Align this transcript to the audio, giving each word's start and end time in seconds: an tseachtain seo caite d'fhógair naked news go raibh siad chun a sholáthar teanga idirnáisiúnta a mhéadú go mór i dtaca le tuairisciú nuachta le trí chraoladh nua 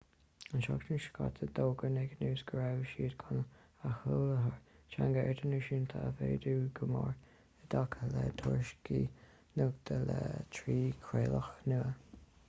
an 0.53 0.61
tseachtain 0.65 0.99
seo 1.01 1.11
caite 1.17 1.47
d'fhógair 1.57 1.91
naked 1.95 2.21
news 2.23 2.39
go 2.51 2.55
raibh 2.59 2.87
siad 2.91 3.11
chun 3.23 3.43
a 3.89 3.91
sholáthar 3.97 4.55
teanga 4.95 5.25
idirnáisiúnta 5.35 6.01
a 6.07 6.09
mhéadú 6.23 6.55
go 6.81 6.89
mór 6.95 7.13
i 7.65 7.69
dtaca 7.77 8.09
le 8.17 8.25
tuairisciú 8.43 9.03
nuachta 9.61 10.01
le 10.09 10.19
trí 10.59 10.81
chraoladh 11.07 11.53
nua 11.75 11.89